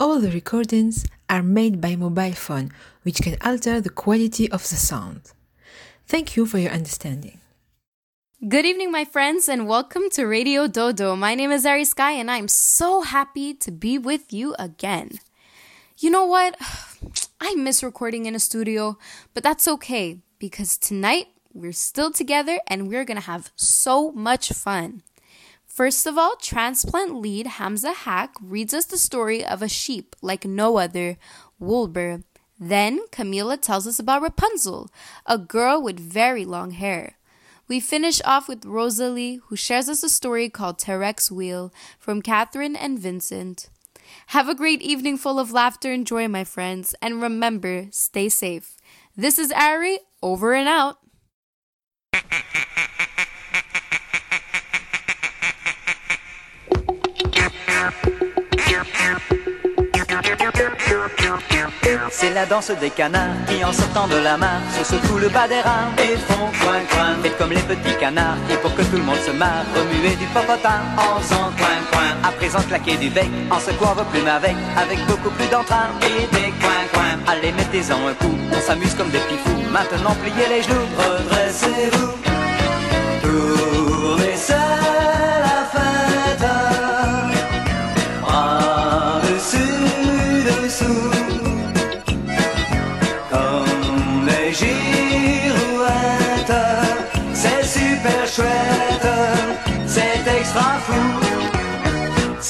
[0.00, 2.70] all the recordings are made by mobile phone,
[3.02, 5.32] which can alter the quality of the sound.
[6.06, 7.40] Thank you for your understanding.
[8.46, 11.16] Good evening, my friends, and welcome to Radio Dodo.
[11.16, 15.12] My name is Ari Sky, and I'm so happy to be with you again.
[15.98, 16.56] You know what?
[17.40, 18.98] I miss recording in a studio,
[19.32, 25.02] but that's okay because tonight we're still together and we're gonna have so much fun.
[25.74, 30.44] First of all, transplant lead Hamza Hack reads us the story of a sheep like
[30.44, 31.16] no other,
[31.60, 32.22] Woolbur.
[32.60, 34.88] Then Camila tells us about Rapunzel,
[35.26, 37.18] a girl with very long hair.
[37.66, 42.76] We finish off with Rosalie, who shares us a story called Terex Wheel from Catherine
[42.76, 43.68] and Vincent.
[44.28, 48.76] Have a great evening full of laughter and joy, my friends, and remember, stay safe.
[49.16, 50.98] This is Ari, over and out.
[62.10, 65.48] C'est la danse des canards qui en sortant de la mare se secouent le bas
[65.48, 67.16] des reins et font coin coin.
[67.22, 70.26] Faites comme les petits canards et pour que tout le monde se marre, remuez du
[70.26, 72.28] popotin en faisant coin coin.
[72.28, 76.26] À présent claquez du bec en secouant vos plumes avec, avec beaucoup plus d'entrain et
[76.34, 77.18] des coin coin.
[77.26, 79.64] Allez mettez-en un coup, on s'amuse comme des petits.
[79.70, 82.12] Maintenant pliez les genoux, redressez-vous,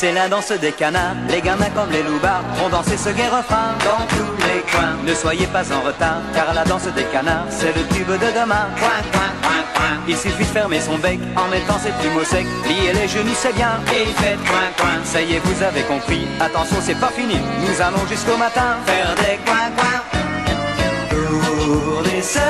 [0.05, 3.73] C'est la danse des canards, les gamins comme les loupards vont danser ce gai refrain
[3.87, 4.99] dans tous les coins.
[5.03, 8.69] Ne soyez pas en retard, car la danse des canards, c'est le tube de demain.
[8.79, 9.97] Coin, coin, coin, coin.
[10.07, 13.33] Il suffit de fermer son bec en mettant ses plumes au sec, plier les genoux,
[13.35, 15.03] c'est bien, et faites coin, coin.
[15.05, 19.15] Ça y est, vous avez compris, attention, c'est pas fini, nous allons jusqu'au matin faire
[19.15, 20.03] des coin, coin.
[21.09, 22.41] Tournez, c'est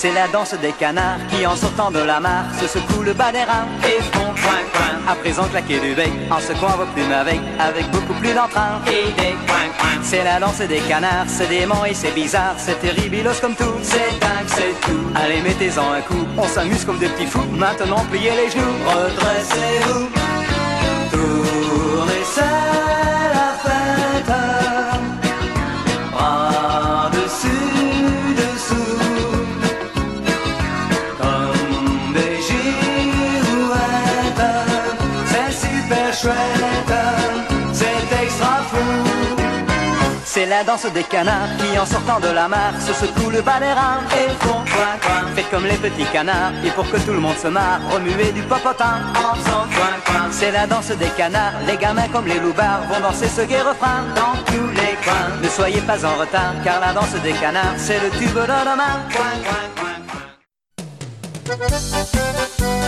[0.00, 3.32] C'est la danse des canards qui en sortant de la mare se secouent le bas
[3.32, 5.12] des reins et font coin coin.
[5.12, 9.10] À présent claquer du bec en secouant vos plumes avec, avec beaucoup plus d'entrain et
[9.20, 10.00] des coin coin.
[10.02, 14.20] C'est la danse des canards, c'est dément et c'est bizarre, c'est terribilos comme tout, c'est
[14.20, 15.10] dingue, c'est tout.
[15.16, 17.48] Allez mettez-en un coup, on s'amuse comme des petits fous.
[17.50, 20.10] Maintenant pliez les genoux, redressez-vous,
[40.38, 43.58] C'est la danse des canards qui en sortant de la mare se secouent le bas
[43.58, 45.26] et font coin coin.
[45.34, 48.42] Faites comme les petits canards et pour que tout le monde se marre, remuez du
[48.42, 49.00] popotin.
[50.30, 54.04] C'est la danse des canards, les gamins comme les loupards vont danser ce gai refrain
[54.14, 55.42] dans tous les coins.
[55.42, 58.38] Ne soyez pas en retard car la danse des canards c'est le tube
[61.48, 62.87] de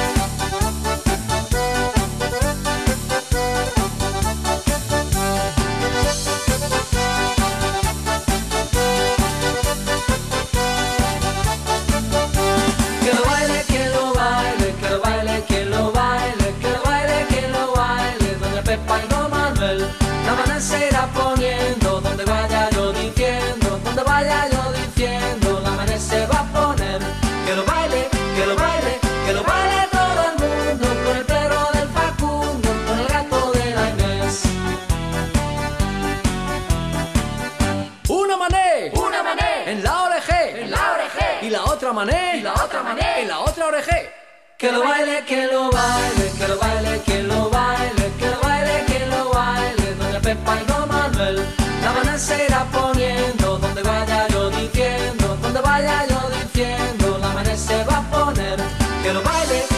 [42.05, 44.11] mané, y la otra mané, y la otra orejé.
[44.57, 48.85] Que lo baile, que lo baile, que lo baile, que lo baile, que lo baile,
[48.87, 51.37] que lo baile, doña Pepa y don Manuel.
[51.83, 57.55] La maná se irá poniendo, donde vaya yo diciendo, donde vaya yo diciendo, la maná
[57.57, 58.59] se va a poner.
[59.03, 59.70] Que lo baile,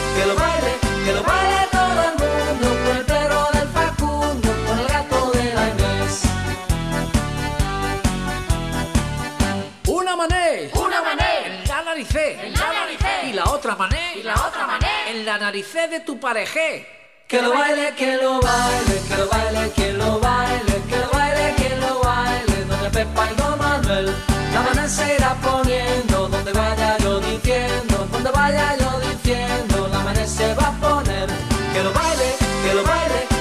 [15.25, 16.87] la naricé de tu parejé.
[17.29, 21.55] Que lo baile, que lo baile, que lo baile, que lo baile, que lo baile,
[21.57, 24.15] que lo baile, doña Pepa y don Manuel.
[24.53, 30.27] La maná se irá poniendo, donde vaya yo diciendo, donde vaya yo diciendo, la maná
[30.27, 31.29] se va a poner.
[31.73, 32.29] Que lo baile,
[32.65, 33.31] que lo baile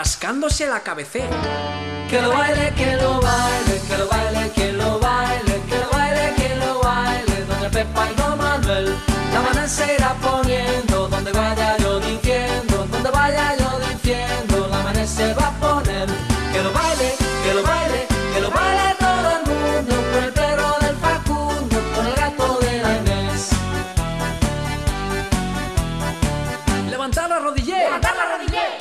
[0.00, 1.36] rascándose la cabecera.
[2.08, 6.34] Que lo baile, que lo baile, que lo baile, que lo baile Que lo baile,
[6.38, 8.86] que lo baile Doña Pepa y don Manuel.
[9.32, 10.89] La maná se irá poniendo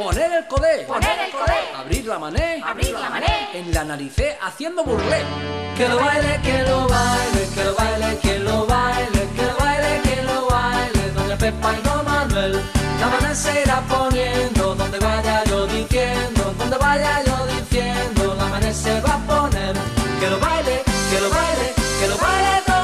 [0.09, 4.39] Poner el codé poner el codé, Abrir la mané abrir la mané, en la naricé
[4.41, 5.21] haciendo burlé.
[5.77, 10.01] Que lo baile, que lo baile, que lo baile, que lo baile, que lo baile,
[10.01, 12.59] que lo baile, doña Pepa y don Manuel.
[12.99, 18.73] La maná se irá poniendo, donde vaya yo diciendo, donde vaya yo diciendo, la maná
[18.73, 19.75] se va a poner.
[20.19, 22.78] Que lo baile, que lo baile, que lo baile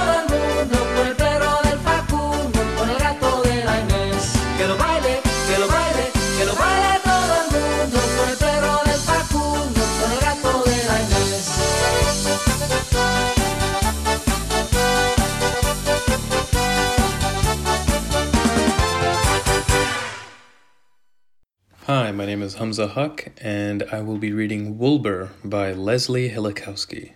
[21.88, 27.14] Hi, my name is Hamza Huck, and I will be reading Woolbur by Leslie Helakoski.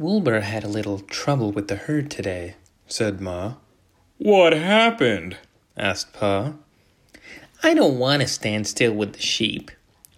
[0.00, 2.54] Woolbur had a little trouble with the herd today,
[2.86, 3.54] said Ma.
[4.16, 5.36] What happened?
[5.76, 6.54] asked Pa.
[7.62, 9.70] I don't want to stand still with the sheep,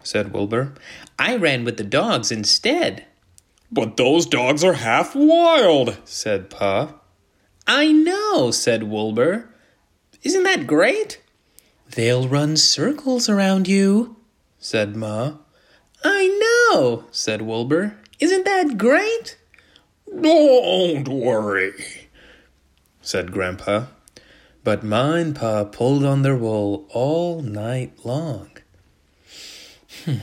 [0.04, 0.76] said Woolbur.
[1.18, 3.06] I ran with the dogs instead,
[3.72, 5.96] But those dogs are half wild.
[6.04, 6.94] said Pa.
[7.66, 9.48] I know, said Woolbur.
[10.22, 11.20] Isn't that great?
[11.94, 14.16] They'll run circles around you,
[14.58, 15.32] said Ma.
[16.04, 16.28] I
[16.72, 17.96] know, said Woolbur.
[18.20, 19.36] Isn't that great?
[20.08, 21.72] Don't worry.
[23.02, 23.86] said Grandpa.
[24.62, 28.50] But Ma and Pa pulled on their wool all night long.
[30.04, 30.16] Hmm.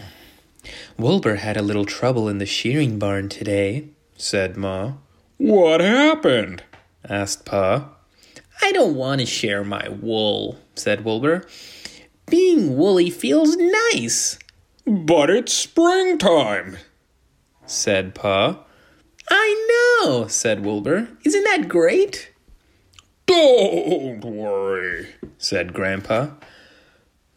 [0.98, 4.94] Woolbur had a little trouble in the shearing barn today, said Ma.
[5.38, 6.64] What happened?
[7.09, 7.90] asked Pa.
[8.61, 11.45] I don't want to share my wool, said Woolbur.
[12.30, 13.56] Being woolly feels
[13.94, 14.37] nice,
[14.85, 16.78] But it's springtime.
[17.66, 18.59] said Pa.
[19.30, 21.07] I know, said Woolbur.
[21.26, 22.31] Isn't that great?
[23.26, 25.07] Don't worry.
[25.37, 26.30] said Grandpa.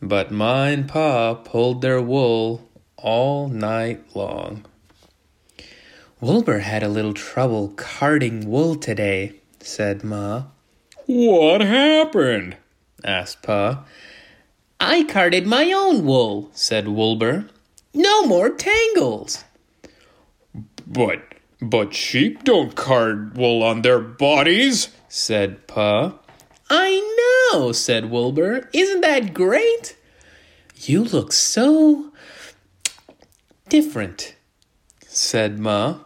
[0.01, 4.65] But Ma and Pa pulled their wool all night long.
[6.23, 10.45] Woolbur had a little trouble carding wool today, said Ma.
[11.13, 12.57] What happened?
[13.03, 13.85] asked Pa.
[14.79, 17.49] I carded my own wool, said Woolbur.
[17.93, 19.43] No more tangles.
[20.87, 21.23] But
[21.61, 24.91] but sheep don't card wool on their bodies.
[25.09, 26.15] said Pa.
[26.71, 28.69] I know, said Woolbur.
[28.73, 29.97] Isn't that great?
[30.77, 32.13] You look so
[33.69, 34.37] different,
[35.09, 35.99] said Ma,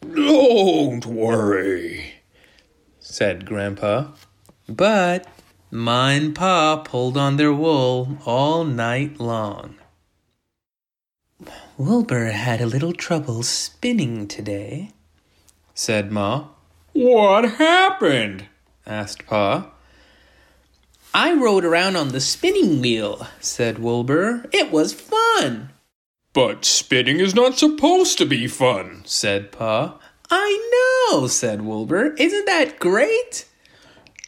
[0.00, 2.14] Don't worry.
[2.98, 4.12] said Grandpa.
[4.68, 5.26] But
[5.70, 9.76] Ma and Pa pulled on their wool all night long.
[11.78, 14.90] Woolbur had a little trouble spinning today,
[15.74, 16.48] said Ma.
[16.92, 18.46] What happened?
[18.86, 19.70] asked Pa.
[21.12, 24.48] I rode around on the spinning wheel, said Woolbur.
[24.52, 25.70] It was fun,
[26.32, 29.02] But spinning is not supposed to be fun.
[29.04, 29.98] said Pa.
[30.30, 32.18] I know, said Woolbur.
[32.18, 33.46] Isn't that great?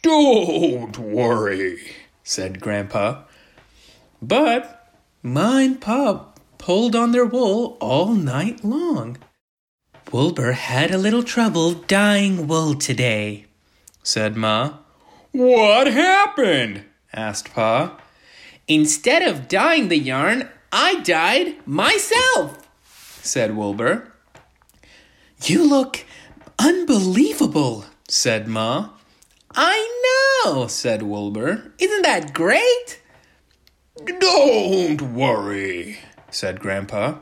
[0.01, 3.23] Don't worry, said Grandpa.
[4.21, 6.25] But and Pa
[6.57, 9.17] pulled on their wool all night long.
[10.07, 13.45] Woolbur had a little trouble dyeing wool today,
[14.03, 14.77] said Ma.
[15.31, 16.85] What happened?
[17.13, 17.99] asked Pa.
[18.67, 22.67] Instead of dyeing the yarn, I dyed myself,
[23.21, 24.07] said Woolbur.
[25.43, 26.05] You look
[26.59, 28.89] unbelievable, said Ma.
[29.61, 31.73] I know, said Woolbur.
[31.79, 33.01] Isn't that great?
[34.05, 35.97] Don't worry,
[36.31, 37.15] said Grandpa.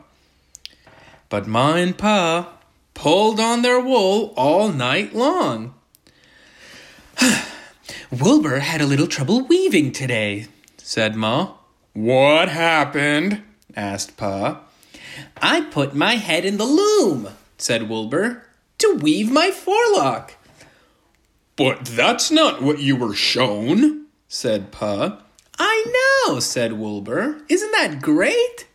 [1.30, 2.54] But Ma and Pa
[2.94, 5.74] pulled on their wool all night long.
[8.12, 10.46] Woolbur had a little trouble weaving today,
[10.78, 11.56] said Ma.
[11.94, 13.42] What happened?
[13.76, 14.62] asked Pa.
[15.42, 18.44] I put my head in the loom, said Woolbur,
[18.78, 20.37] to weave my forelock.
[21.58, 25.24] But that's not what you were shown, said Pa.
[25.58, 27.42] I know, said Woolbur.
[27.50, 28.68] Isn't that great?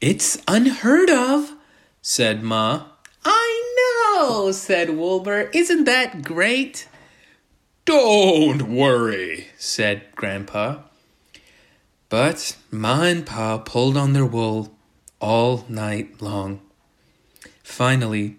[0.00, 1.54] It's unheard of,
[2.02, 2.84] said Ma.
[3.24, 5.48] I know, said Woolbur.
[5.54, 6.86] Isn't that great?
[7.86, 10.82] Don't worry, said Grandpa.
[12.10, 14.76] But Ma and Pa pulled on their wool
[15.18, 16.60] all night long.
[17.62, 18.36] Finally,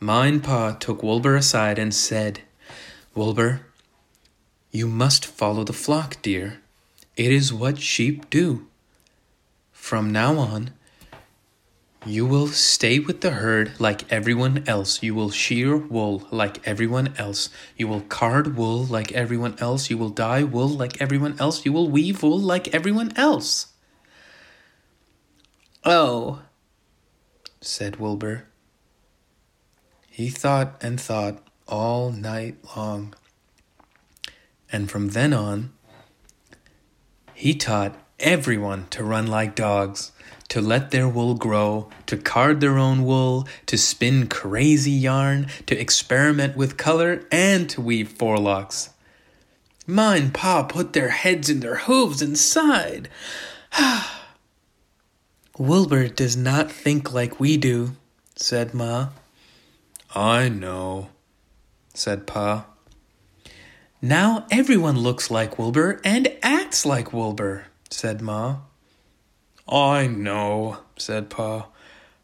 [0.00, 2.40] And Pa took Woolbur aside and said,
[3.14, 3.60] Woolbur,
[4.70, 6.60] you must follow the flock, dear.
[7.16, 8.66] It is what sheep do.
[9.72, 10.70] From now on,
[12.04, 15.02] you will stay with the herd like everyone else.
[15.02, 17.48] You will shear wool like everyone else.
[17.76, 19.90] You will card wool like everyone else.
[19.90, 21.64] You will dye wool like everyone else.
[21.64, 23.68] You will weave wool like everyone else.
[25.84, 26.42] Oh,
[27.60, 28.42] said Woolbur.
[30.16, 33.12] He thought and thought all night long.
[34.72, 35.74] And from then on,
[37.34, 40.12] he taught everyone to run like dogs
[40.48, 45.78] to let their wool grow, to card their own wool, to spin crazy yarn, to
[45.78, 48.88] experiment with color, and to weave forelocks.
[49.86, 53.10] Ma and Pa put their heads in their hooves and sighed.
[55.58, 57.96] Woolbur does not think like we do,
[58.34, 59.08] said Ma.
[60.16, 61.10] I know,
[61.92, 62.64] said Pa.
[64.00, 68.60] Now everyone looks like Woolbur and acts like Woolbur, said Ma.
[69.68, 71.68] I know, said Pa.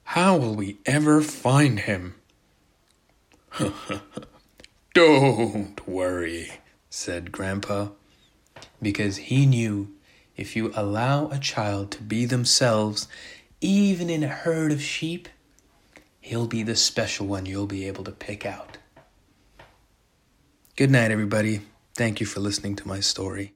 [0.04, 2.14] How will we ever find him?
[4.94, 6.50] Don't worry,
[6.88, 7.88] said Grandpa,
[8.80, 9.90] because he knew
[10.34, 13.06] if you allow a child to be themselves,
[13.60, 15.28] even in a herd of sheep,
[16.22, 18.78] he'll be the special one you'll be able to pick out.
[20.76, 21.60] Good night, everybody.
[21.94, 23.52] Thank you for listening to my story.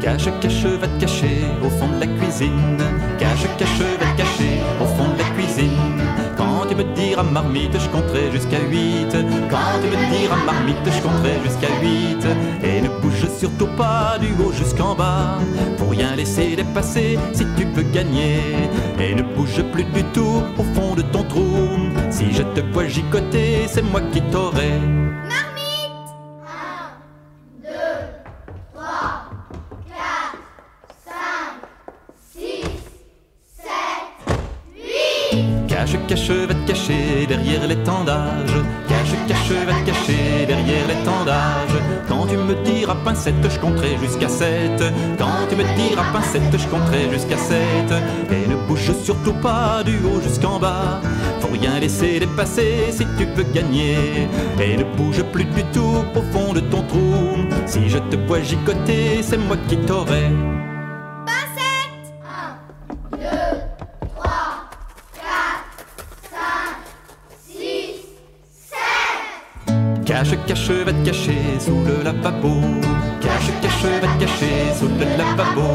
[0.00, 2.78] Cache, cache, va te cacher au fond de la cuisine.
[3.18, 6.02] Cache, cache, va te cacher au fond de la cuisine.
[6.36, 9.16] Quand tu me diras marmite, je compterai jusqu'à 8.
[9.50, 12.26] Quand tu me diras marmite, je compterai jusqu'à 8.
[12.62, 13.13] Et ne bouge
[13.44, 15.38] surtout pas du haut jusqu'en bas.
[15.76, 18.40] Pour rien laisser dépasser si tu peux gagner.
[18.98, 21.50] Et ne bouge plus du tout au fond de ton trou.
[22.10, 24.74] Si je te vois gigoter, c'est moi qui t'aurai.
[35.68, 38.56] Cache, cache, va te cacher derrière l'étendage.
[38.88, 41.76] Cache, cache, va te cacher derrière l'étendage.
[42.08, 44.82] Quand tu me diras pincette, je compterai jusqu'à 7.
[45.18, 47.58] Quand tu me diras pincette, je compterai jusqu'à 7.
[48.30, 51.00] Et ne bouge surtout pas du haut jusqu'en bas.
[51.40, 54.28] Faut rien laisser dépasser si tu veux gagner.
[54.60, 57.36] Et ne bouge plus du tout au fond de ton trou.
[57.66, 60.30] Si je te vois gigoter, c'est moi qui t'aurai.
[70.34, 72.60] Cache, cache, va te cacher sous le lavabo.
[73.20, 75.68] Cache, cache, va te cacher sous le lavabo.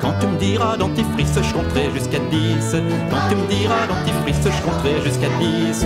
[0.00, 2.76] Quand tu me diras dentifrice, je compterai jusqu'à 10.
[3.10, 5.84] Quand tu me diras dentifrice, je compterai jusqu'à 10.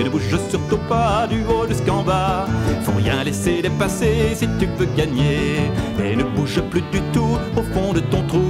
[0.00, 2.46] Et ne bouge surtout pas du haut jusqu'en bas.
[2.82, 5.70] Faut rien laisser dépasser si tu veux gagner.
[6.04, 8.42] Et ne bouge plus du tout au fond de ton trou.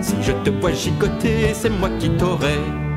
[0.00, 2.87] Si je te vois gigoter, c'est moi qui t'aurai.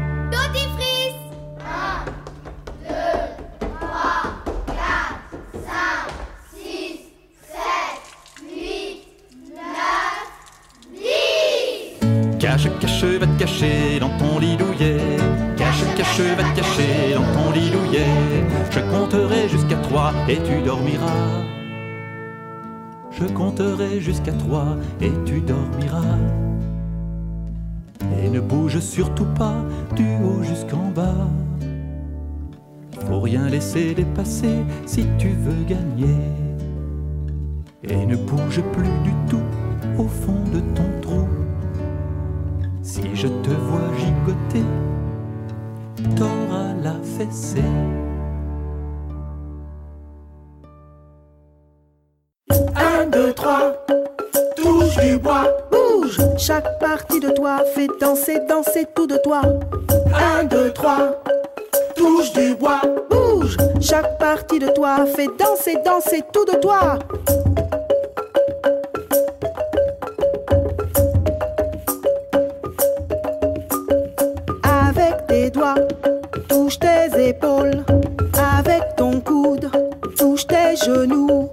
[23.62, 26.18] Compterai jusqu'à trois et tu dormiras.
[28.20, 29.64] Et ne bouge surtout pas
[29.96, 31.28] du haut jusqu'en bas.
[33.08, 36.20] Faut rien laisser dépasser si tu veux gagner.
[37.84, 39.48] Et ne bouge plus du tout
[39.98, 41.28] au fond de ton trou.
[42.82, 44.66] Si je te vois gigoter,
[46.16, 47.62] t'auras la fessée.
[55.22, 56.20] Bouge.
[56.38, 59.42] Chaque partie de toi fait danser, danser tout de toi.
[60.14, 61.22] Un, deux, trois,
[61.96, 63.58] touche du bois, bouge.
[63.80, 67.00] Chaque partie de toi fait danser, danser tout de toi.
[74.64, 75.76] Avec tes doigts,
[76.48, 77.84] touche tes épaules.
[78.58, 79.70] Avec ton coude,
[80.18, 81.50] touche tes genoux.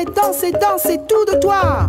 [0.00, 1.86] Fait danser, danser tout de toi.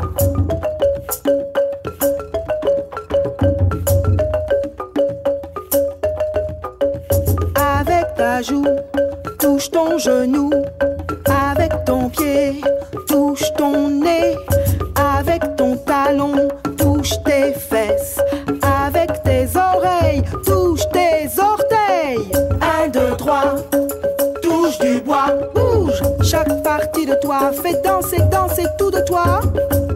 [26.81, 29.41] Partie de toi fait danser, danser tout de toi.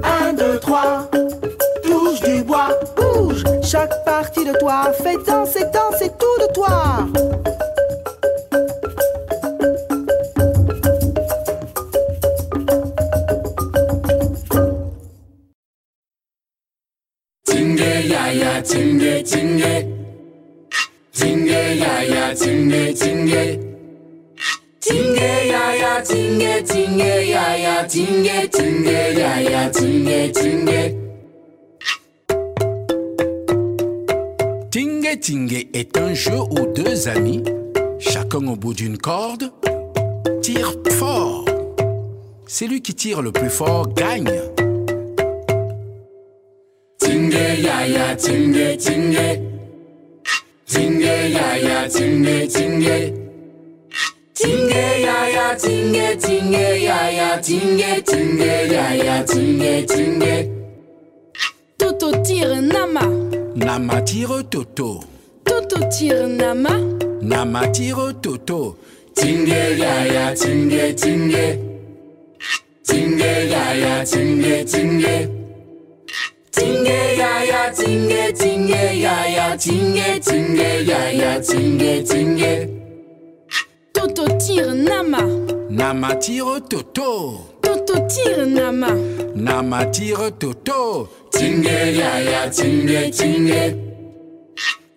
[0.03, 1.09] Un, deux, trois,
[1.83, 3.43] touche du bois, bouge.
[3.63, 7.07] Chaque partie de toi fait danser, danser tout de toi.
[17.45, 19.94] Tinge ya ya tinge Tinge
[27.87, 30.95] tinge tinge ya ya tinge tinge
[34.71, 37.43] Tingue Tingue est un jeu où deux amis,
[37.99, 39.51] chacun au bout d'une corde,
[40.41, 41.45] tirent fort.
[42.45, 44.41] Celui qui tire le plus fort gagne.
[46.99, 49.39] Tinge ya ya tinge tinge
[50.65, 53.24] Tinge ya ya tinge tinge
[54.45, 60.51] チンゲヤヤチンゲチンゲヤヤチンゲチンゲヤヤチンゲチンゲ
[61.79, 63.01] トトチルナマ
[63.55, 65.03] ナマチルトト
[65.43, 66.77] トトチルナマ
[67.23, 68.77] ナマチルトト
[69.15, 71.59] チンゲヤヤチンゲチンゲ
[72.83, 75.27] チンゲヤヤチンゲチンゲ
[76.51, 82.74] チンゲヤヤチンゲチンゲヤヤチンゲチンゲヤヤチンゲチンゲ
[83.95, 85.21] Toto tire Nama.
[85.69, 87.39] Nama tire Toto.
[87.61, 88.91] Toto tire Nama.
[89.35, 91.09] Nama tire Toto.
[91.31, 93.75] Tinge ya ya tinge tinge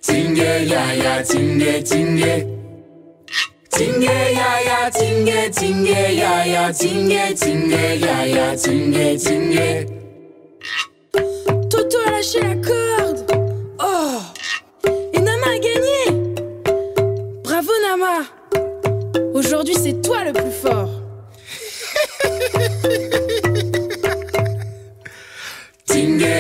[0.03, 2.47] Tinge ya ya tinge tinge
[3.71, 9.87] Tinge ya ya tinge tinge ya ya tinge tinge ya ya tinge tinge
[11.71, 12.55] Toto a lâché la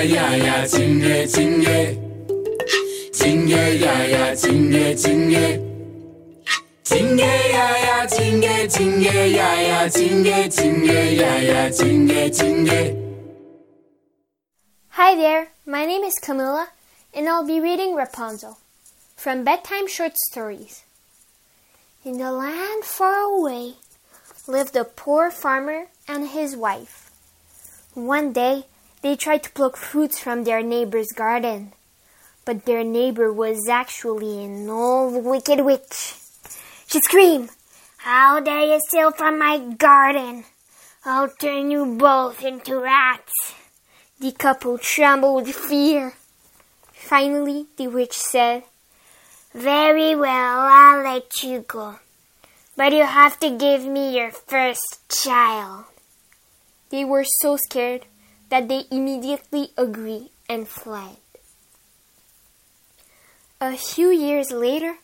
[0.09, 1.99] Tinge ya ya tinge tinge
[3.13, 5.47] Tinge ya ya tinge tinge
[6.83, 12.97] Tinge ya ya tinge tinge ya ya tinge tinge ya ya tinge tinge
[14.97, 16.69] Hi there, my name is Camilla,
[17.13, 18.57] and I'll be reading Rapunzel
[19.15, 20.85] from Bedtime Short Stories.
[22.03, 23.75] In the land far away
[24.47, 27.11] lived a poor farmer and his wife.
[27.93, 28.65] One day,
[29.09, 31.73] they tried to pluck fruits from their neighbor's garden,
[32.45, 36.15] but their neighbor was actually an old wicked witch.
[36.87, 37.49] She screamed,
[37.97, 40.45] How dare you steal from my garden?
[41.07, 43.55] I'll turn you both into rats.
[44.21, 46.13] The couple trembled with fear.
[46.93, 48.65] Finally, the witch said,
[49.55, 51.99] Very well, I'll let you go.
[52.77, 55.87] But you have to give me your first child.
[56.91, 58.05] They were so scared
[58.49, 61.17] that they immediately agreed and fled.
[63.61, 64.99] A few years later,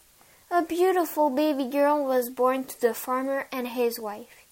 [0.51, 4.45] a beautiful baby girl was born to the farmer and his wife.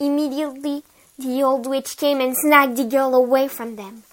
[0.00, 0.82] Immediately,
[1.18, 4.04] the old witch came and snagged the girl away from them.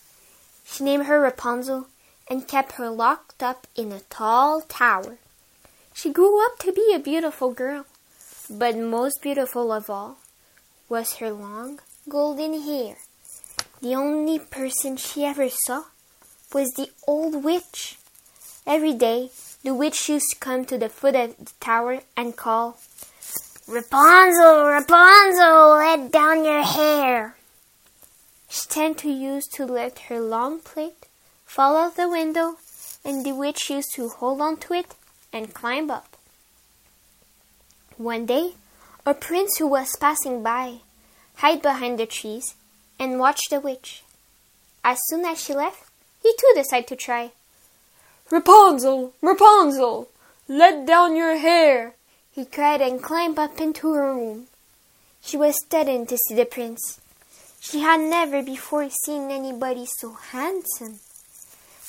[0.65, 1.87] She named her Rapunzel
[2.29, 5.17] and kept her locked up in a tall tower.
[5.93, 7.85] She grew up to be a beautiful girl,
[8.49, 10.17] but most beautiful of all
[10.89, 12.97] was her long golden hair.
[13.81, 15.85] The only person she ever saw
[16.53, 17.97] was the old witch.
[18.67, 19.31] Every day,
[19.63, 22.77] the witch used to come to the foot of the tower and call,
[23.67, 27.37] Rapunzel, Rapunzel, let down your hair.
[28.49, 31.07] She tended to use to let her long plait
[31.45, 32.57] fall out the window,
[33.03, 34.93] and the witch used to hold on to it
[35.33, 36.17] and climb up.
[37.97, 38.53] One day,
[39.07, 40.81] a prince who was passing by
[41.37, 42.53] hid behind the trees
[43.01, 44.03] and watched the witch.
[44.83, 45.89] As soon as she left,
[46.21, 47.31] he too decided to try.
[48.29, 50.07] Rapunzel, Rapunzel,
[50.47, 51.95] let down your hair,
[52.31, 54.45] he cried and climbed up into her room.
[55.19, 57.01] She was stunned to see the prince.
[57.59, 60.99] She had never before seen anybody so handsome.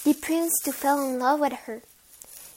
[0.05, 1.83] The prince too fell in love with her.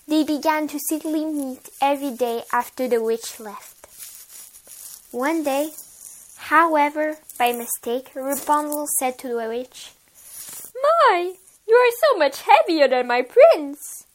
[0.08, 3.88] They began to secretly meet every day after the witch left.
[5.12, 5.72] One day,
[6.38, 9.92] however, by mistake, Rapunzel said to the witch,
[10.82, 11.34] My,
[11.68, 14.06] you are so much heavier than my prince.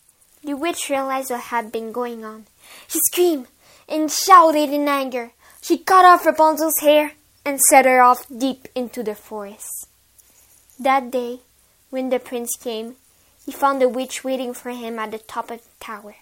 [0.42, 2.46] The witch realized what had been going on.
[2.88, 3.46] She screamed
[3.88, 5.32] and shouted in anger.
[5.60, 7.12] She cut off Rapunzel's hair
[7.44, 9.88] and set her off deep into the forest.
[10.78, 11.40] That day,
[11.90, 12.96] when the prince came,
[13.44, 16.16] he found the witch waiting for him at the top of the tower.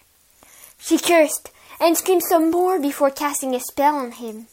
[0.79, 4.47] She cursed and screamed some more before casting a spell on him.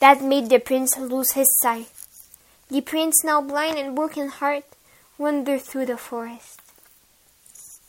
[0.00, 1.90] That made the prince lose his sight.
[2.68, 4.64] The prince, now blind and broken heart,
[5.16, 6.60] wandered through the forest.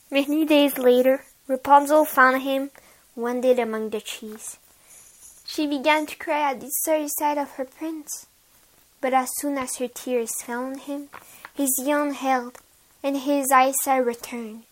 [0.10, 2.72] Many days later, Rapunzel found him
[3.15, 4.58] wounded among the trees.
[5.45, 8.26] She began to cry at the sorry sight of her prince.
[9.02, 11.10] But as soon as her tears fell on him,
[11.54, 12.58] his yawn held
[13.04, 14.63] and his eyesight returned.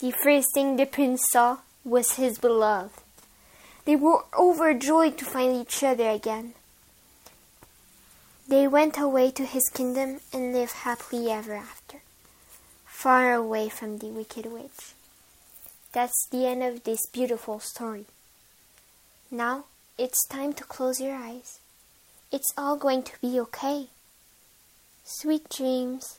[0.00, 2.92] The first thing the prince saw was his beloved.
[3.86, 6.54] They were overjoyed to find each other again.
[8.48, 12.02] They went away to his kingdom and lived happily ever after,
[12.84, 14.94] far away from the wicked witch.
[15.92, 18.06] That's the end of this beautiful story.
[19.30, 19.64] Now
[19.96, 21.60] it's time to close your eyes.
[22.32, 23.86] It's all going to be okay.
[25.04, 26.18] Sweet dreams.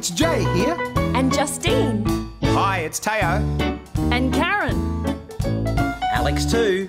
[0.00, 0.78] It's Jay here.
[1.14, 2.06] And Justine.
[2.42, 3.44] Hi, it's Teo.
[4.10, 5.04] And Karen.
[6.14, 6.88] Alex too.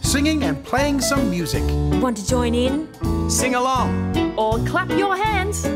[0.00, 1.62] Singing and playing some music.
[2.00, 2.88] Want to join in?
[3.28, 4.16] Sing along.
[4.38, 5.68] Or clap your hands.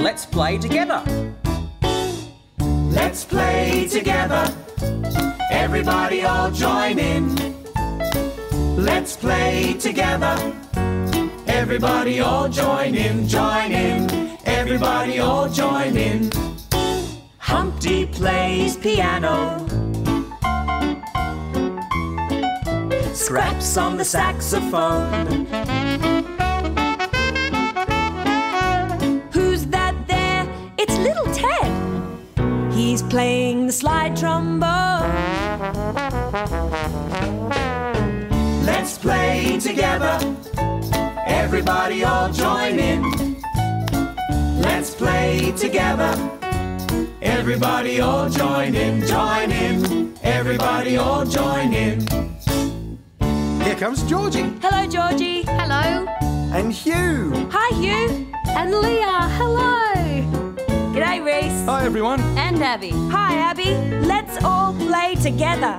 [0.00, 1.02] Let's play together.
[2.62, 4.50] Let's play together.
[5.50, 7.36] Everybody all join in.
[8.82, 10.54] Let's play together.
[11.58, 14.38] Everybody all join in, join in.
[14.44, 16.30] Everybody all join in.
[17.38, 19.58] Humpty plays piano.
[23.12, 25.46] Scraps on the saxophone.
[29.32, 30.46] Who's that there?
[30.78, 32.72] It's little Ted.
[32.72, 35.10] He's playing the slide trombone.
[38.64, 40.20] Let's play together.
[41.38, 43.00] Everybody all join in.
[44.60, 46.12] Let's play together.
[47.22, 50.14] Everybody all join in, join in.
[50.22, 52.00] Everybody all join in.
[53.62, 54.52] Here comes Georgie.
[54.60, 55.42] Hello, Georgie.
[55.42, 56.06] Hello.
[56.52, 57.32] And Hugh.
[57.52, 58.26] Hi, Hugh.
[58.58, 59.28] And Leah.
[59.38, 59.94] Hello.
[60.92, 61.64] G'day, Reese.
[61.66, 62.20] Hi, everyone.
[62.36, 62.90] And Abby.
[63.10, 63.74] Hi, Abby.
[64.06, 65.78] Let's all play together.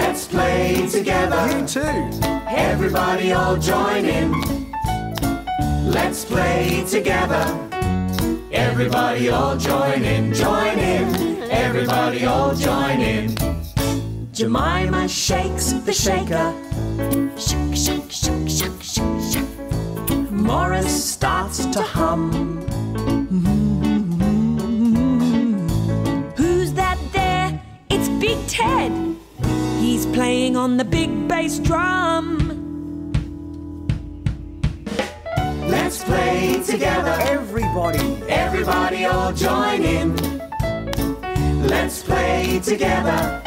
[0.00, 1.42] Let's play together.
[1.52, 2.20] You too.
[2.48, 4.30] Everybody all join in.
[5.90, 7.44] Let's play together.
[8.52, 11.42] Everybody all join in, join in.
[11.50, 13.34] Everybody all join in.
[14.32, 16.48] Jemima shakes the shaker.
[17.36, 20.30] Shake, shake, shake, shake, shake, shake.
[20.30, 22.22] Morris starts to hum.
[26.36, 27.60] Who's that there?
[27.90, 29.17] It's Big Ted.
[29.98, 32.38] He's playing on the big bass drum.
[35.66, 37.16] Let's play together.
[37.22, 37.98] Everybody.
[38.28, 40.14] Everybody all join in.
[41.66, 43.42] Let's play together.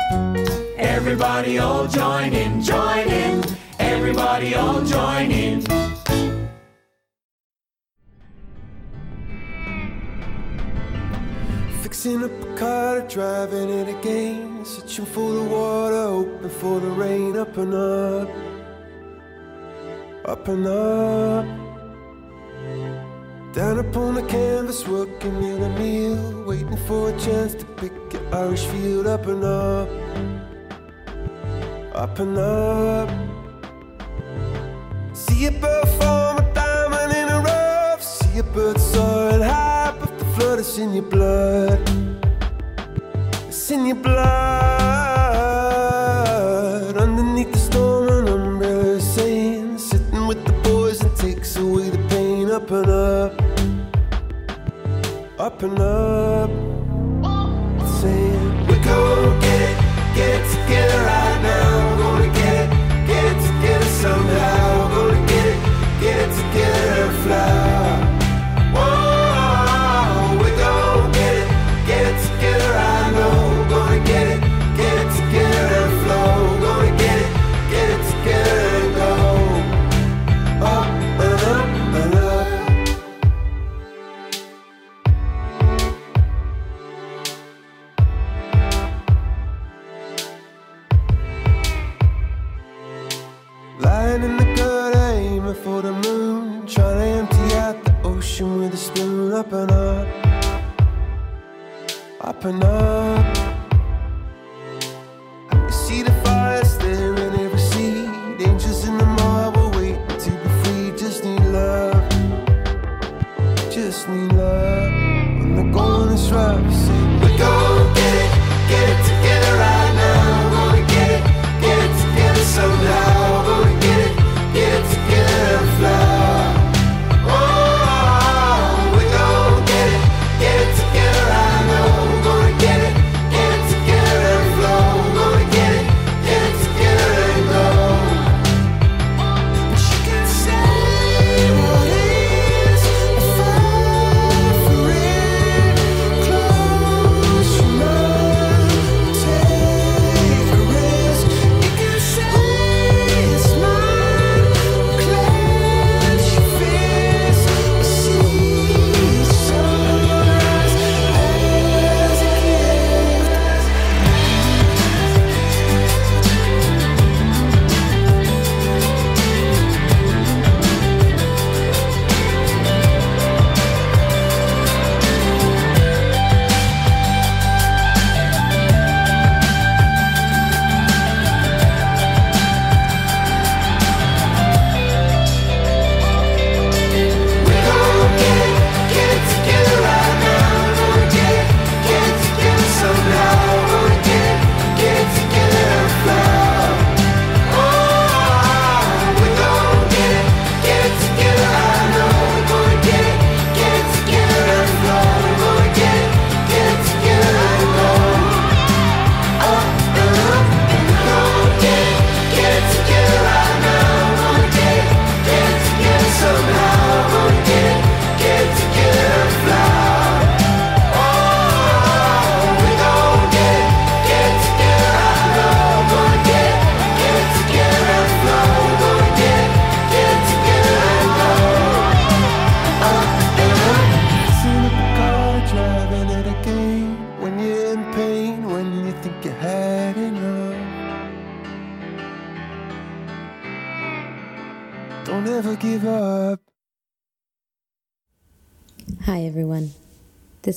[0.75, 3.45] Everybody all join in, join in.
[3.79, 5.90] Everybody all join in.
[12.01, 14.65] Fixing up a car, driving it again.
[14.65, 17.37] Searching for the water, hoping for the rain.
[17.37, 18.27] Up and up,
[20.25, 21.45] up and up.
[23.53, 26.43] Down upon the canvas, working in a meal.
[26.47, 29.05] Waiting for a chance to pick an Irish field.
[29.05, 29.87] Up and up,
[31.93, 33.09] up and up.
[35.13, 38.01] See a bird form a diamond in a rough.
[38.01, 39.80] See a bird soaring high,
[40.35, 41.79] flood is in your blood.
[43.47, 44.21] It's in your blood.
[46.97, 52.49] Underneath the storm, an umbrella saying, sitting with the boys and takes away the pain.
[52.51, 53.33] Up and up,
[55.39, 56.49] up and up.
[57.99, 59.77] Saying, we're gonna get it,
[60.15, 61.69] get it together right now.
[61.87, 62.71] We're gonna get it,
[63.07, 64.89] get it together somehow.
[64.89, 65.59] We're gonna get it,
[66.01, 67.60] get it together and fly.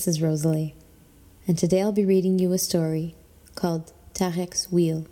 [0.04, 0.74] This is Rosalie,
[1.48, 3.14] and today I'll be reading you a story
[3.54, 5.06] called Tarek's Wheel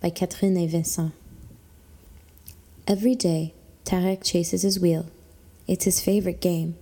[0.00, 1.14] by Catherine et Vincent.
[2.86, 3.54] Every day,
[3.84, 5.06] Tarek chases his wheel.
[5.66, 6.76] It's his favorite game.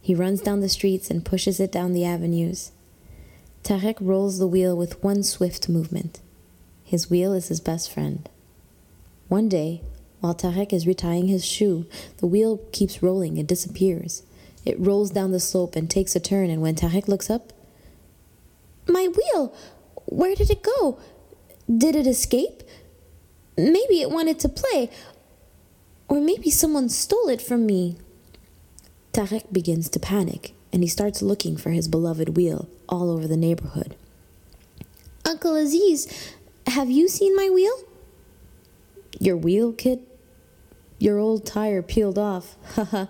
[0.00, 2.70] He runs down the streets and pushes it down the avenues.
[3.64, 6.20] Tarek rolls the wheel with one swift movement.
[6.84, 8.28] His wheel is his best friend.
[9.26, 9.82] One day,
[10.20, 11.86] while Tarek is retying his shoe,
[12.18, 14.22] the wheel keeps rolling and disappears.
[14.66, 17.52] It rolls down the slope and takes a turn, and when Tarek looks up,
[18.88, 19.54] My wheel!
[20.06, 20.98] Where did it go?
[21.74, 22.62] Did it escape?
[23.56, 24.90] Maybe it wanted to play.
[26.08, 27.96] Or maybe someone stole it from me.
[29.12, 33.36] Tarek begins to panic, and he starts looking for his beloved wheel all over the
[33.36, 33.96] neighborhood.
[35.24, 36.34] Uncle Aziz,
[36.66, 37.76] have you seen my wheel?
[39.18, 40.00] Your wheel, kid?
[40.98, 42.56] Your old tire peeled off.
[42.74, 43.06] Haha.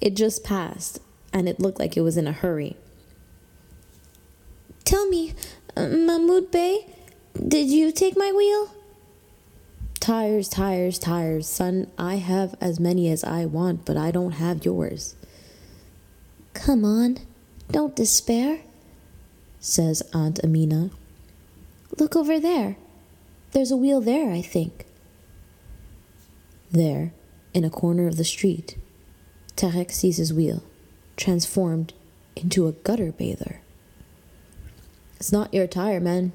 [0.00, 1.00] It just passed,
[1.32, 2.76] and it looked like it was in a hurry.
[4.84, 5.34] Tell me,
[5.76, 6.86] uh, Mahmoud Bey,
[7.46, 8.74] did you take my wheel?
[10.00, 11.90] Tires, tires, tires, son.
[11.98, 15.14] I have as many as I want, but I don't have yours.
[16.54, 17.18] Come on,
[17.70, 18.60] don't despair,
[19.60, 20.90] says Aunt Amina.
[21.98, 22.76] Look over there.
[23.52, 24.86] There's a wheel there, I think.
[26.70, 27.12] There,
[27.52, 28.76] in a corner of the street,
[29.58, 30.62] Tarek sees his wheel,
[31.16, 31.92] transformed
[32.36, 33.60] into a gutter bather.
[35.16, 36.30] It's not your tire, man,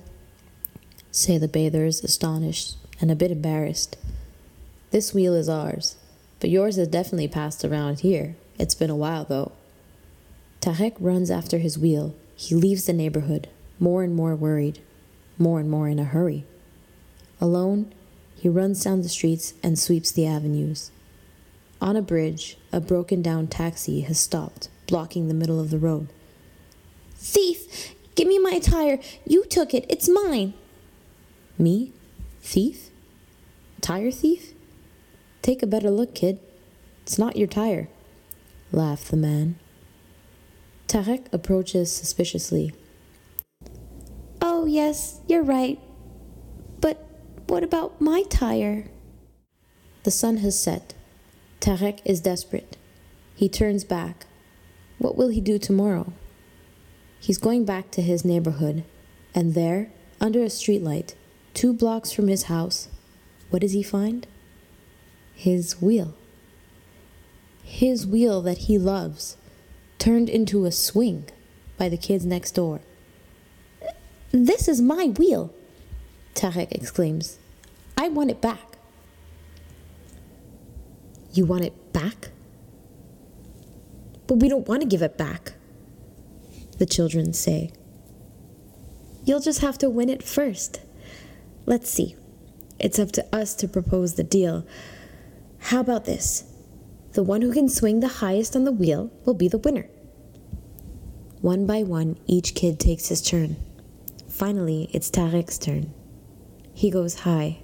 [1.10, 3.96] say the bathers, astonished and a bit embarrassed.
[4.92, 5.96] This wheel is ours,
[6.42, 8.36] but yours has definitely passed around here.
[8.60, 9.54] It's been a while, though.
[10.60, 12.14] Tarek runs after his wheel.
[12.36, 13.48] He leaves the neighborhood,
[13.80, 14.80] more and more worried,
[15.38, 16.44] more and more in a hurry.
[17.40, 17.94] Alone,
[18.36, 20.92] he runs down the streets and sweeps the avenues.
[21.84, 26.08] On a bridge, a broken down taxi has stopped, blocking the middle of the road.
[27.18, 27.94] Thief!
[28.16, 29.00] Give me my tire!
[29.28, 29.86] You took it!
[29.90, 30.54] It's mine!
[31.58, 31.92] Me?
[32.42, 32.90] Thief?
[33.82, 34.54] Tire thief?
[35.42, 36.40] Take a better look, kid.
[37.02, 37.90] It's not your tire,
[38.72, 39.60] laughed the man.
[40.88, 42.72] Tarek approaches suspiciously.
[44.42, 45.82] Oh, yes, you're right.
[46.80, 47.06] But
[47.48, 48.86] what about my tire?
[50.04, 50.94] The sun has set.
[51.64, 52.76] Tarek is desperate.
[53.36, 54.26] He turns back.
[54.98, 56.12] What will he do tomorrow?
[57.22, 58.84] He's going back to his neighborhood,
[59.34, 59.90] and there,
[60.20, 61.14] under a streetlight,
[61.54, 62.90] two blocks from his house,
[63.50, 64.28] what does he find?
[65.36, 66.16] His wheel.
[67.64, 69.38] His wheel that he loves,
[70.00, 71.30] turned into a swing
[71.78, 72.82] by the kids next door.
[74.34, 75.54] This is my wheel,
[76.36, 77.40] Tarek exclaims.
[77.98, 78.73] I want it back.
[81.34, 82.30] You want it back?
[84.28, 85.54] But we don't want to give it back,
[86.78, 87.72] the children say.
[89.26, 90.82] You'll just have to win it first.
[91.66, 92.16] Let's see.
[92.80, 94.66] It's up to us to propose the deal.
[95.60, 96.44] How about this?
[97.14, 99.88] The one who can swing the highest on the wheel will be the winner.
[101.42, 103.56] One by one, each kid takes his turn.
[104.30, 105.94] Finally, it's Tarek's turn.
[106.74, 107.60] He goes high,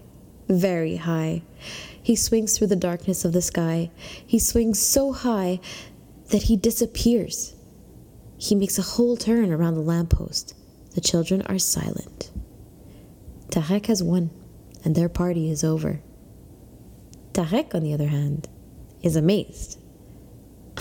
[0.47, 1.41] very high.
[2.09, 3.91] He swings through the darkness of the sky.
[4.25, 5.59] He swings so high
[6.31, 7.53] that he disappears.
[8.35, 10.55] He makes a whole turn around the lamppost.
[10.95, 12.31] The children are silent.
[13.49, 14.31] Tarek has won,
[14.83, 16.01] and their party is over.
[17.33, 18.49] Tarek, on the other hand,
[19.03, 19.79] is amazed.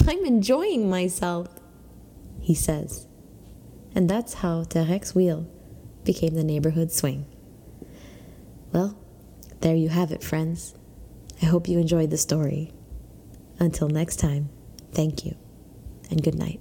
[0.07, 1.49] I'm enjoying myself,
[2.41, 3.07] he says.
[3.95, 5.47] And that's how Tarek's wheel
[6.05, 7.27] became the neighborhood swing.
[8.73, 8.99] Well,
[9.61, 10.75] there you have it, friends.
[11.43, 12.73] I hope you enjoyed the story.
[13.59, 14.51] Until next time,
[14.93, 15.37] thank you,
[16.11, 16.61] and good night.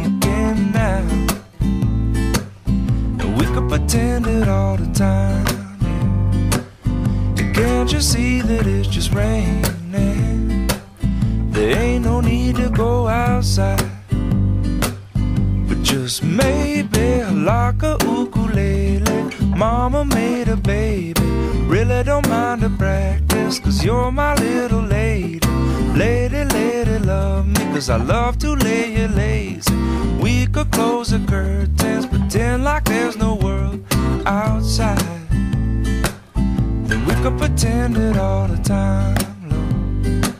[3.71, 5.45] pretend it all the time.
[7.37, 7.53] yeah.
[7.53, 10.67] Can't you see that it's just raining?
[11.51, 13.89] There ain't no need to go outside.
[15.69, 19.31] But just maybe like a ukulele.
[19.55, 21.21] Mama made a baby.
[21.73, 25.47] Really don't mind the practice, cause you're my little lady.
[25.95, 29.73] Lady, lady, love me, cause I love to lay you lazy.
[30.19, 33.50] We could close the curtains, pretend like there's no world
[34.25, 34.97] outside.
[36.87, 39.15] Then we could pretend it all the time,
[39.49, 40.35] Lord.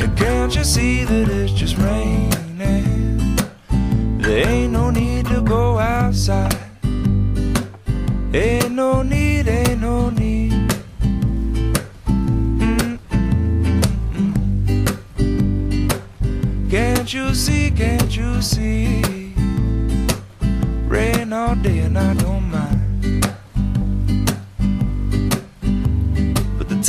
[0.00, 2.32] And can't you see that it's just raining?
[4.22, 6.56] There ain't no need to go outside.
[8.32, 10.52] Ain't no need, ain't no need.
[16.70, 19.34] Can't you see, can't you see?
[20.86, 22.51] Rain all day and I don't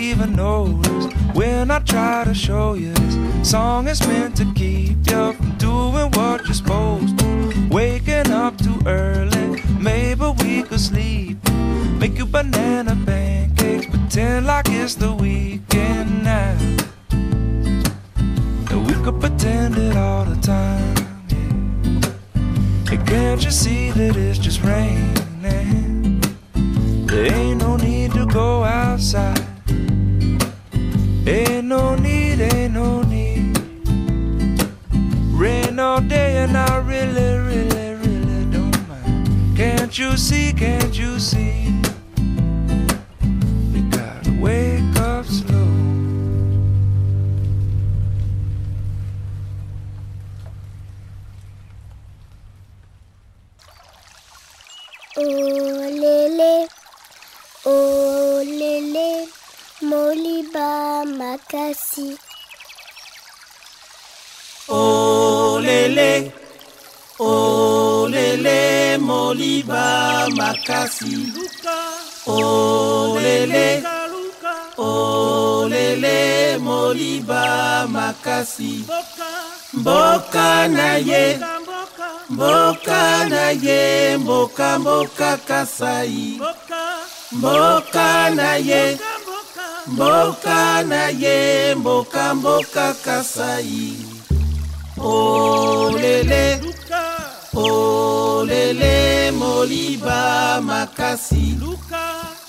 [0.00, 5.32] Even notice when I try to show you this song is meant to keep you
[5.34, 7.68] from doing what you're supposed to.
[7.70, 11.36] Waking up too early, maybe we could sleep.
[11.98, 16.56] Make you banana pancakes, pretend like it's the weekend now.
[17.10, 20.94] And we could pretend it all the time.
[21.28, 22.94] Yeah.
[22.94, 25.20] And can't you see that it's just raining?
[27.10, 29.39] There ain't no need to go outside.
[31.30, 33.56] Ain't no need, ain't no need.
[35.30, 39.56] Rain all day and I really, really, really don't mind.
[39.56, 41.79] Can't you see, can't you see?
[60.50, 62.18] Moliba Makasi.
[64.68, 66.32] Oh lele,
[67.18, 71.32] oh lele, moliba makasi.
[72.26, 73.82] Oh lele,
[74.78, 78.84] oh lele, moliba makasi.
[79.74, 81.38] Mboka na ye,
[82.28, 86.38] mboka na ye, mboka mboka kasai.
[87.32, 88.98] Mboka na ye, mboka na ye,
[91.78, 93.96] mboka mboka kasai.
[95.00, 96.60] olele
[97.54, 101.56] olele moliba makasi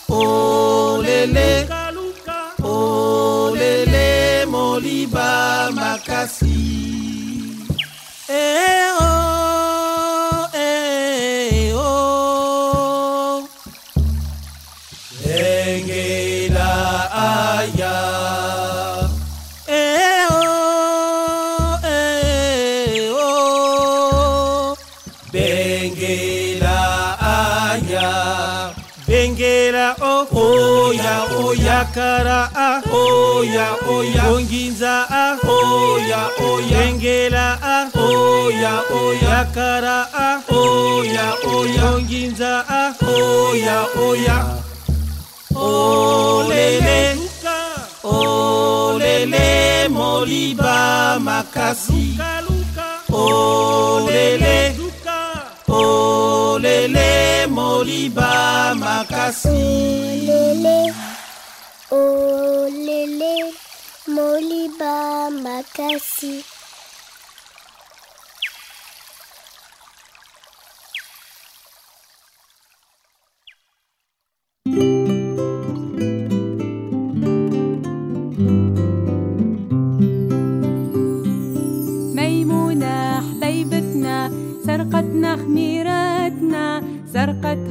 [0.09, 1.67] olele
[2.63, 6.61] olele moliba makasi
[31.91, 34.23] oya kara a oya oya.
[34.31, 36.77] Onginza a oya oya.
[36.87, 39.47] Engela a oya oya.
[39.53, 41.81] Kara a oya oya.
[41.95, 44.37] Onginza a oya oya.
[45.53, 47.17] Olele.
[48.03, 52.17] Olele moliba makasi.
[53.11, 54.75] Olele.
[55.67, 59.49] Olele moliba makasi.
[59.49, 60.93] Olele,
[61.91, 63.35] olele,
[64.07, 66.43] moliba makasi.
[82.15, 84.31] ميمونة حبيبتنا
[84.65, 85.80] سرقتنا خميرتنا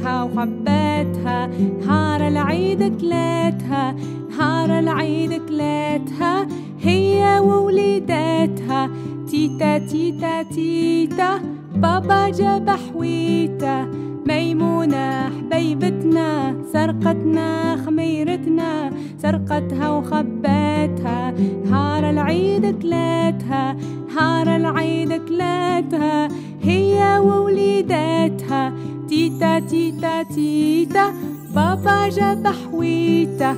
[0.01, 1.47] سرقتها وخبتها
[1.81, 3.95] نهار العيد كلاتها
[4.29, 6.47] نهار العيد كلاتها
[6.81, 8.89] هي ووليداتها
[9.29, 11.39] تيتا تيتا تيتا
[11.75, 13.85] بابا جاب حويته
[14.27, 21.33] ميمونة حبيبتنا سرقتنا خميرتنا سرقتها وخبتها
[21.65, 23.40] نهار العيد كلاتها.
[23.51, 26.27] نهار العيد كلاتها
[26.63, 28.73] هي ووليداتها.
[29.09, 31.13] تيتا تيتا تيتا
[31.55, 33.53] بابا جاب حويته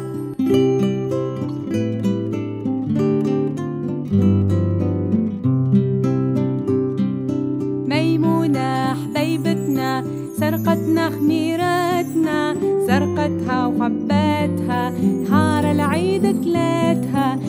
[7.87, 10.03] ميمونة حبيبتنا
[10.39, 12.55] سرقتنا خميرتنا
[12.87, 14.89] سرقتها وخبتها
[15.29, 17.39] نهار العيد كلاتها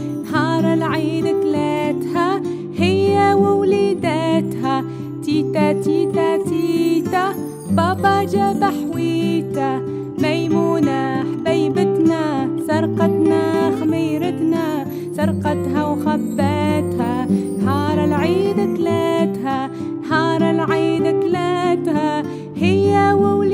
[5.35, 7.35] تيتا تيتا تيتا.
[7.71, 9.79] بابا جاب حويته
[10.23, 12.49] ميمونة حبيبتنا.
[12.67, 14.87] سرقتنا خميرتنا.
[15.17, 17.27] سرقتها وخبتها.
[17.59, 19.71] نهار العيد كلاتها.
[20.03, 22.23] نهار العيد كلاتها.
[22.57, 23.54] هي ووليداتها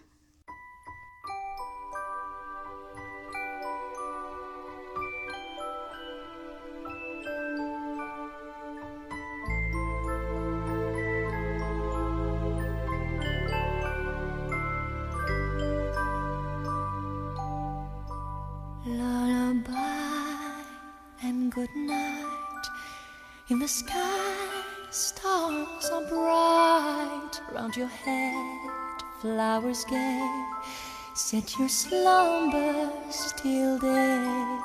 [31.41, 32.91] Set your slumber
[33.37, 34.59] till day.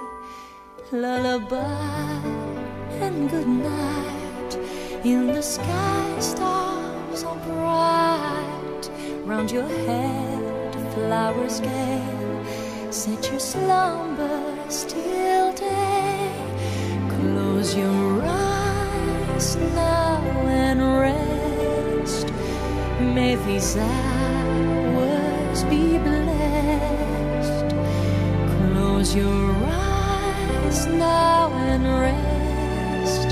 [0.93, 2.21] Lullaby
[3.01, 4.59] and good night.
[5.03, 8.91] In the sky, stars are bright.
[9.25, 12.03] Round your head, flowers gay.
[12.91, 16.31] Set your slumber still day.
[17.09, 22.27] Close your eyes now and rest.
[23.01, 26.26] May these hours be blessed.
[30.77, 33.29] Eyes now and rest.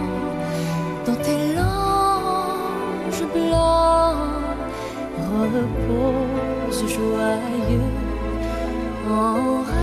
[1.06, 4.72] dans tes langes blancs,
[5.54, 7.92] repose joyeux
[9.10, 9.73] en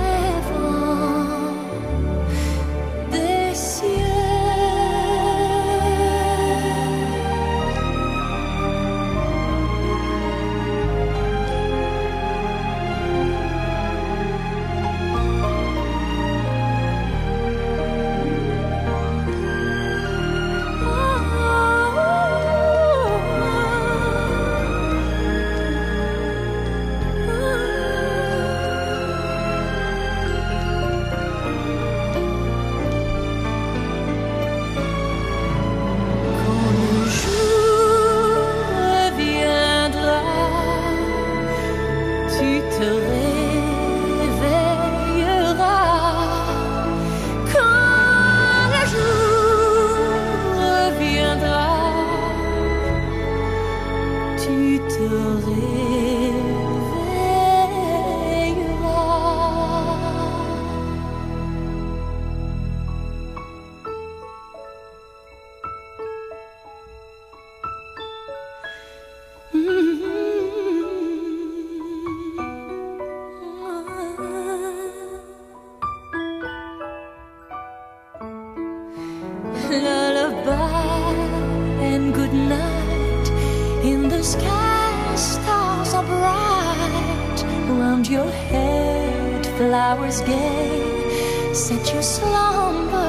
[88.51, 91.53] head, flowers gay.
[91.53, 93.01] Set your slumbers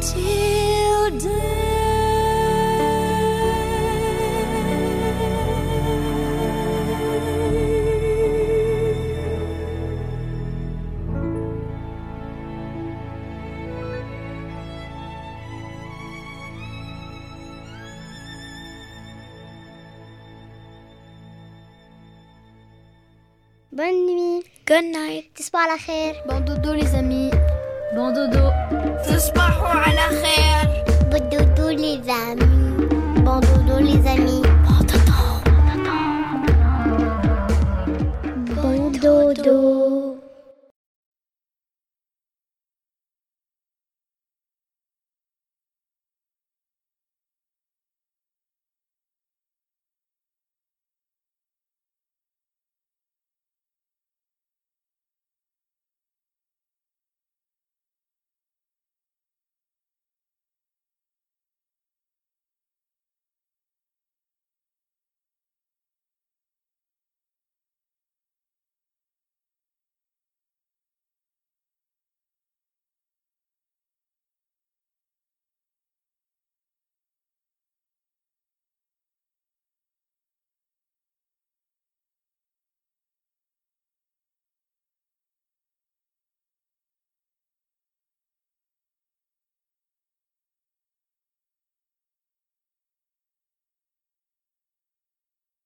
[0.00, 0.66] till
[1.10, 1.65] Bonne
[24.76, 25.32] Bonne night.
[25.34, 26.16] Tisbah la khair.
[26.28, 27.30] Bon dodo les amis.
[27.94, 28.52] Bon dodo.
[29.04, 29.56] Tisbah
[29.98, 30.68] la khair.
[31.10, 32.44] Bon dodo les amis.
[33.24, 34.45] Bon dodo les amis.